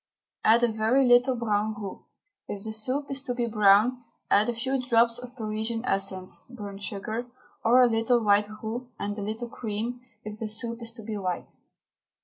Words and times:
Add 0.43 0.63
a 0.63 0.71
very 0.71 1.07
little 1.07 1.35
brown 1.35 1.75
roux, 1.77 2.05
if 2.47 2.63
the 2.63 2.71
soup 2.73 3.11
is 3.11 3.21
to 3.21 3.35
be 3.35 3.45
brown, 3.45 4.03
and 4.31 4.49
a 4.49 4.53
few 4.55 4.81
drops 4.81 5.19
of 5.19 5.35
Parisian 5.35 5.85
essence 5.85 6.41
(burnt 6.49 6.81
sugar), 6.81 7.27
or 7.63 7.83
a 7.83 7.87
little 7.87 8.19
white 8.23 8.49
roux 8.63 8.89
and 8.97 9.15
a 9.15 9.21
little 9.21 9.47
cream 9.49 10.01
if 10.23 10.39
the 10.39 10.47
soup 10.47 10.81
is 10.81 10.91
to 10.93 11.03
be 11.03 11.17
white. 11.17 11.51